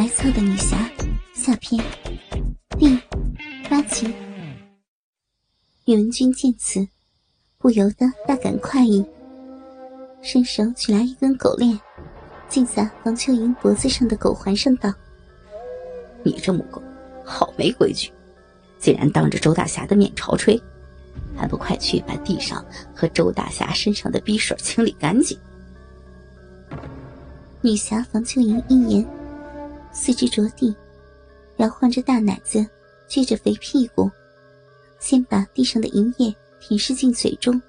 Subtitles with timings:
[0.00, 0.90] 白糙的女侠
[1.34, 1.78] 下篇
[2.78, 2.98] 第
[3.68, 4.10] 八集。
[5.84, 6.88] 宇文君见此，
[7.58, 9.04] 不由得大感快意，
[10.22, 11.78] 伸手取来一根狗链，
[12.48, 14.90] 系在王秋莹脖子上的狗环上，道
[16.24, 16.82] ：“你这母狗，
[17.22, 18.10] 好没规矩，
[18.78, 20.58] 竟然当着周大侠的面朝吹，
[21.36, 22.64] 还不快去把地上
[22.94, 25.38] 和周大侠身上的逼水清理干净！”
[27.60, 29.06] 女侠房秋莹一言，
[29.92, 30.74] 四肢着地，
[31.56, 32.64] 摇晃着大奶子，
[33.08, 34.10] 撅着肥屁股，
[34.98, 37.60] 先把地上的银叶舔舐进嘴中，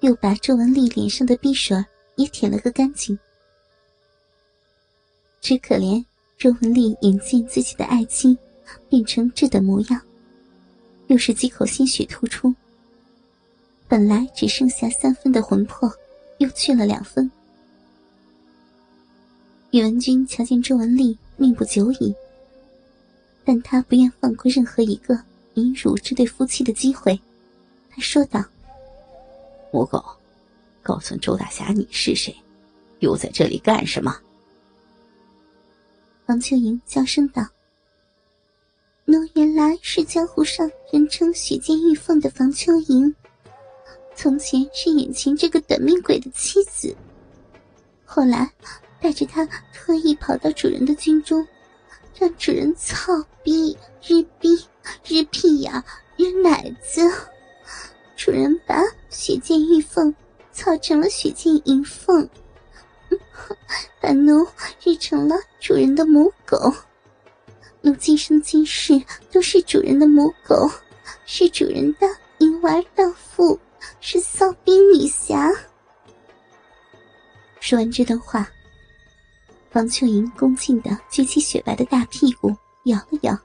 [0.00, 1.82] 又把周文丽脸上的鼻水
[2.16, 3.18] 也舔了个干净。
[5.40, 6.04] 只可怜
[6.38, 8.36] 周文丽眼见自己的爱妻
[8.88, 10.00] 变成这等模样，
[11.08, 12.54] 又是几口鲜血吐出，
[13.88, 15.90] 本来只剩下三分的魂魄，
[16.38, 17.30] 又去了两分。
[19.70, 22.14] 宇文君瞧见周文丽命不久矣，
[23.44, 25.18] 但他不愿放过任何一个
[25.54, 27.18] 引辱这对夫妻的机会。
[27.90, 28.42] 他说道
[29.72, 30.04] ：“母狗，
[30.82, 32.34] 告诉周大侠你是谁，
[33.00, 34.16] 又在这里干什么？”
[36.26, 37.46] 王秋莹娇声道
[39.04, 43.14] ：“奴原来是江湖上人称雪见玉凤的房秋莹，
[44.14, 46.96] 从前是眼前这个短命鬼的妻子，
[48.04, 48.52] 后来……”
[49.04, 51.46] 带着他特意跑到主人的军中，
[52.18, 54.66] 让主人操逼日逼
[55.06, 55.84] 日屁呀
[56.16, 57.02] 日奶子。
[58.16, 60.14] 主人把血溅玉凤
[60.52, 62.26] 操成了血溅银凤，
[64.00, 64.42] 把奴
[64.82, 66.72] 日成了主人的母狗。
[67.82, 68.98] 奴今生今世
[69.30, 70.70] 都是主人的母狗，
[71.26, 72.06] 是主人的
[72.38, 73.60] 银娃荡妇，
[74.00, 75.52] 是骚逼女侠。
[77.60, 78.48] 说完这段话。
[79.74, 82.54] 王秋莹恭敬的撅起雪白的大屁股，
[82.84, 83.36] 摇了摇，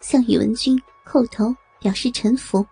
[0.00, 2.64] 向宇文君叩头表示臣服。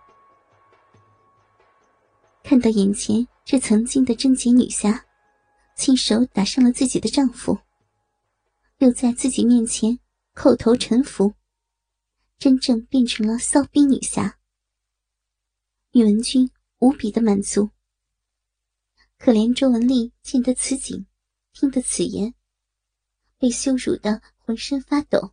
[2.43, 5.03] 看到眼前这曾经的贞洁女侠，
[5.75, 7.57] 亲手打伤了自己的丈夫，
[8.77, 9.97] 又在自己面前
[10.35, 11.33] 叩头臣服，
[12.37, 14.37] 真正变成了骚逼女侠。
[15.93, 16.47] 宇文君
[16.77, 17.71] 无比的满足。
[19.17, 21.07] 可怜周文丽见得此景，
[21.53, 22.31] 听得此言。
[23.41, 25.31] 被羞辱的浑身发抖，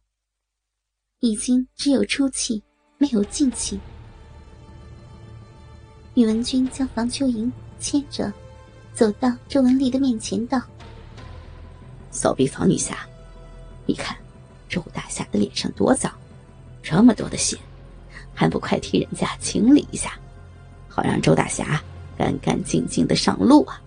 [1.20, 2.62] 已经只有出气，
[2.96, 3.78] 没有进气。
[6.14, 8.32] 宇文君将房秋莹牵着，
[8.94, 10.58] 走到周文丽的面前，道
[12.10, 13.06] ：“扫地房女侠，
[13.84, 14.16] 你看
[14.70, 16.10] 周大侠的脸上多脏，
[16.82, 17.58] 这么多的血，
[18.32, 20.18] 还不快替人家清理一下，
[20.88, 21.78] 好让周大侠
[22.16, 23.82] 干干净净的上路啊！”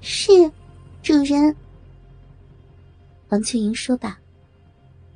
[0.00, 0.30] 是，
[1.02, 1.56] 主人。
[3.32, 4.14] 王秋莹说罢，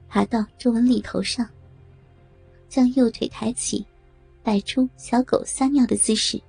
[0.08, 1.46] 爬到周文丽头上，
[2.66, 3.84] 将右腿抬起，
[4.42, 6.40] 摆出小狗撒尿的姿势，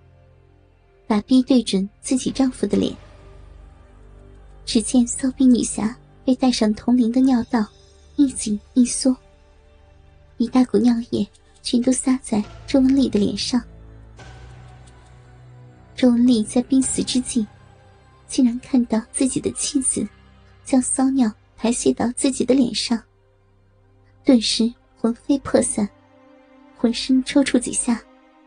[1.06, 2.95] 把臂对准自己丈夫的脸。
[4.66, 7.66] 只见骚逼女侠被带上铜铃的尿道
[8.16, 9.13] 一紧一缩，
[10.38, 11.27] 一大股尿液
[11.61, 13.61] 全都撒在周文丽的脸上。
[15.97, 17.45] 周文丽在濒死之际，
[18.25, 20.07] 竟然看到自己的妻子
[20.63, 21.29] 将骚尿。
[21.57, 23.01] 排泄到自己的脸上，
[24.23, 25.90] 顿时魂飞魄散，
[26.78, 28.00] 浑身抽搐几下，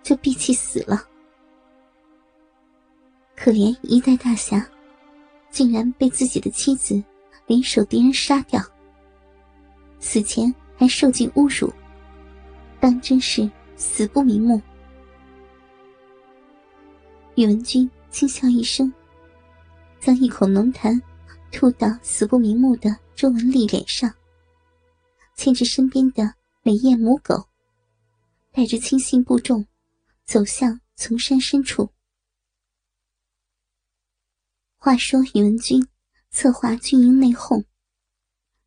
[0.02, 1.04] 就闭气死了。
[3.36, 4.64] 可怜一代大侠，
[5.50, 7.02] 竟然被自己的妻子
[7.46, 8.62] 联手敌人杀掉，
[9.98, 11.72] 死前还受尽侮辱，
[12.78, 14.62] 当真是死不瞑目。
[17.34, 18.92] 宇文君轻笑一声，
[19.98, 21.00] 将一口浓痰。
[21.52, 24.14] 吐到死不瞑目的周文丽脸上，
[25.36, 27.48] 牵着身边的美艳母狗，
[28.52, 29.66] 带着轻信步众，
[30.24, 31.90] 走向丛山深处。
[34.76, 35.86] 话说宇文君
[36.30, 37.64] 策划军营内讧，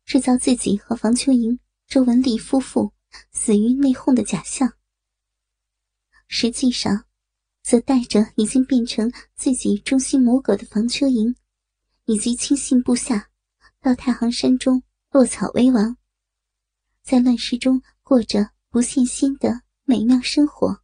[0.04, 1.58] 制造自己和房秋莹、
[1.88, 2.92] 周文丽夫妇
[3.32, 4.72] 死于内讧的假象，
[6.28, 7.06] 实际上，
[7.62, 11.34] 则带着已经变成自己忠心母狗的房秋莹。
[12.06, 13.28] 以及亲信部下，
[13.80, 15.96] 到太行山中落草为王，
[17.02, 20.78] 在乱世中过着不羡仙的美妙生活。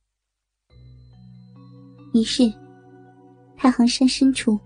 [2.14, 2.50] 于是，
[3.54, 4.58] 太行山深处，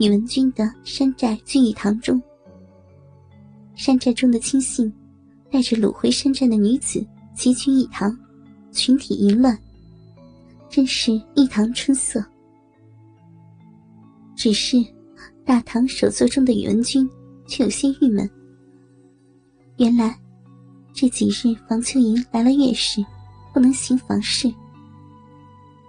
[0.00, 2.20] 宇文君的山寨聚义堂中，
[3.76, 4.92] 山寨中的亲信
[5.48, 8.18] 带着掳回山寨的女子齐聚一堂，
[8.72, 9.56] 群体淫乱，
[10.68, 12.24] 真是一堂春色。
[14.34, 14.84] 只是。
[15.50, 17.10] 大唐首座中的宇文君
[17.44, 18.30] 却有些郁闷，
[19.78, 20.16] 原来
[20.92, 23.04] 这几日房秋莹来了月事，
[23.52, 24.48] 不能行房事。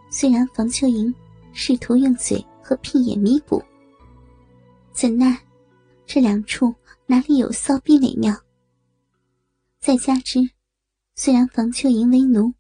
[0.10, 1.13] 虽然房秋莹
[1.54, 3.62] 试图用嘴和屁眼弥补，
[4.94, 5.40] 怎奈
[6.07, 6.74] 这两处
[7.06, 8.36] 哪里有骚逼美妙？
[9.80, 10.40] 再加之，
[11.14, 12.52] 虽然房秋莹为奴，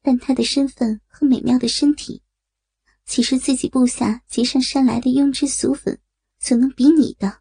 [0.00, 2.22] 但她的身份和美妙的身体，
[3.08, 5.98] 岂是自己部下结上山来的庸脂俗粉
[6.38, 7.40] 所能比拟的？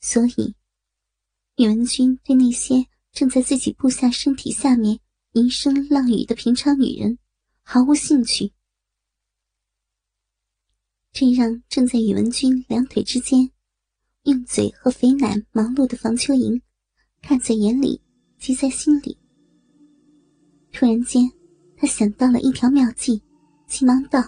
[0.00, 0.54] 所以，
[1.56, 5.00] 宇文君对那些正在自己部下身体下面
[5.32, 7.18] 吟声浪语的平常女人。
[7.62, 8.52] 毫无兴趣，
[11.12, 13.50] 这让正在宇文君两腿之间
[14.22, 16.62] 用嘴和肥奶忙碌的房秋莹
[17.20, 18.00] 看在眼里，
[18.38, 19.18] 急在心里。
[20.72, 21.28] 突然间，
[21.76, 23.20] 他想到了一条妙计，
[23.68, 24.24] 急忙道：“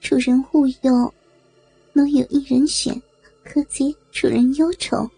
[0.00, 1.12] 主人勿忧，
[1.92, 3.02] 奴有一人选，
[3.44, 5.10] 可解主人忧愁。”“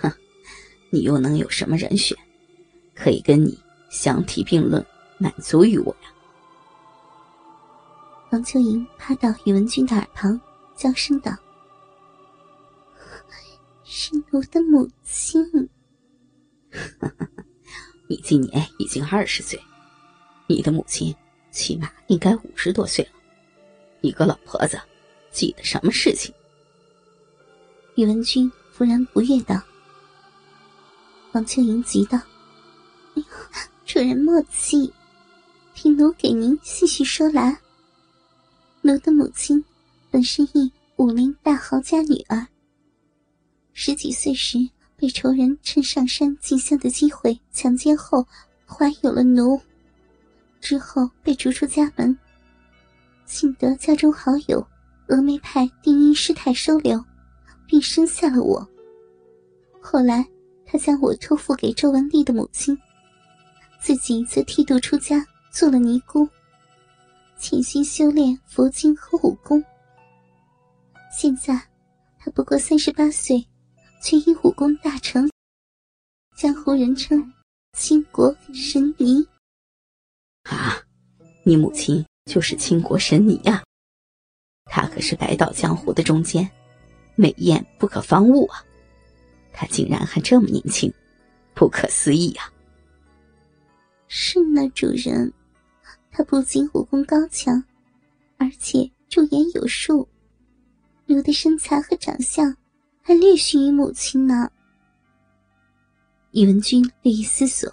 [0.00, 0.10] 哼，
[0.90, 2.16] 你又能有什么人选，
[2.94, 3.56] 可以跟你？”
[3.88, 4.84] 相提并论，
[5.16, 6.12] 满足于我呀！
[8.30, 10.38] 王秋莹趴到宇文君的耳旁，
[10.74, 11.32] 娇声道
[13.84, 15.68] ：“是奴的母亲。”
[18.08, 19.60] 你今年已经二十岁，
[20.46, 21.14] 你的母亲
[21.50, 23.10] 起码应该五十多岁了。
[24.00, 24.80] 你个老婆子，
[25.30, 26.32] 记得什么事情？
[27.96, 29.60] 宇文君忽然不悦道。
[31.32, 32.18] 王秋莹急道
[33.16, 33.28] ：“哎呀！”
[33.86, 34.92] 主人莫气，
[35.72, 37.56] 听奴给您细细说来。
[38.82, 39.64] 奴的母亲
[40.10, 42.46] 本是一武林大豪家女儿，
[43.72, 44.58] 十几岁时
[44.96, 48.26] 被仇人趁上山进香的机会强奸后，
[48.66, 49.60] 怀有了奴，
[50.60, 52.16] 之后被逐出家门。
[53.26, 54.66] 幸得家中好友
[55.06, 57.04] 峨眉派第一师太收留，
[57.66, 58.66] 并生下了我。
[59.80, 60.26] 后来
[60.64, 62.76] 他将我托付给周文丽的母亲。
[63.78, 66.28] 自己则剃度出家，做了尼姑，
[67.38, 69.62] 潜心修炼佛经和武功。
[71.12, 71.60] 现在
[72.18, 73.46] 他不过三十八岁，
[74.00, 75.28] 却因武功大成，
[76.36, 77.32] 江湖人称
[77.76, 79.26] “倾国神尼”。
[80.44, 80.78] 啊，
[81.44, 83.62] 你母亲就是倾国神尼呀！
[84.64, 86.48] 她可是白道江湖的中坚，
[87.16, 88.64] 美艳不可方物啊！
[89.52, 90.92] 她竟然还这么年轻，
[91.54, 92.50] 不可思议呀！
[94.08, 95.32] 是呢，主人，
[96.12, 97.62] 她不仅武功高强，
[98.38, 100.08] 而且驻颜有术，
[101.06, 102.56] 如的身材和长相
[103.06, 104.50] 还略逊于母亲呢。
[106.32, 107.72] 宇文君略一思索，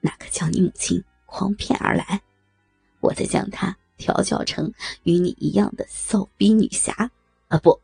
[0.00, 2.22] 那可叫你母亲诓骗而来，
[3.00, 7.10] 我再将她调教成与你一样的骚逼女侠，
[7.48, 7.78] 啊，不，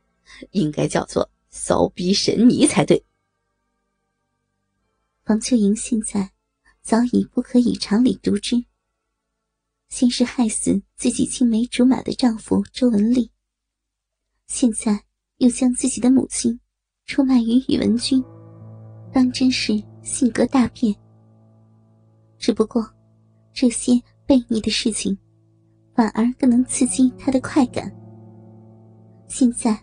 [0.52, 3.04] 应该叫做骚逼神尼才对。
[5.22, 6.32] 房秋莹现在。
[6.80, 8.64] 早已不可以常理独之。
[9.88, 13.32] 先是害死自己青梅竹马的丈夫周文丽，
[14.46, 15.04] 现在
[15.38, 16.58] 又将自己的母亲
[17.04, 18.22] 出卖于宇文君，
[19.12, 20.94] 当真是性格大变。
[22.38, 22.86] 只不过，
[23.52, 23.92] 这些
[24.26, 25.16] 悖逆的事情，
[25.94, 27.90] 反而更能刺激他的快感。
[29.28, 29.78] 现在，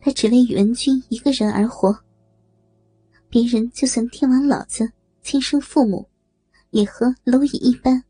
[0.00, 1.96] 他只为宇文君一个人而活，
[3.28, 4.90] 别人就算天王老子、
[5.22, 6.08] 亲生父母。
[6.74, 8.02] 也和蝼蚁一般。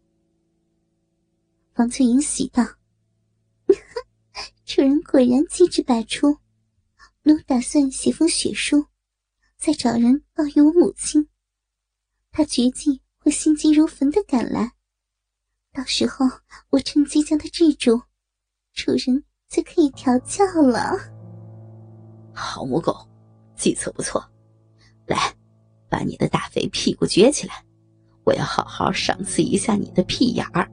[1.75, 2.65] 房翠莹喜道
[4.65, 6.35] ：“主人果然机智百出，
[7.27, 8.85] 奴打算写封血书，
[9.57, 11.27] 再找人报与我母亲。
[12.31, 14.73] 她绝技会心急如焚的赶来，
[15.73, 16.27] 到时候
[16.69, 18.03] 我趁机将她制住，
[18.75, 20.99] 主人就可以调教了。”
[22.37, 22.95] 好母狗，
[23.57, 24.23] 计策不错，
[25.07, 25.35] 来，
[25.89, 27.65] 把你的大肥屁股撅起来。
[28.25, 30.71] 我要好好赏赐一下你的屁眼儿。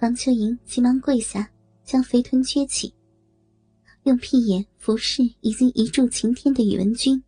[0.00, 1.50] 王秋莹急忙跪下，
[1.84, 2.94] 将肥臀撅起，
[4.04, 7.22] 用屁眼服侍已经一柱擎天的宇文君。